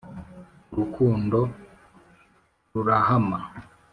[0.71, 1.41] uruku ndo
[2.71, 3.39] rurahama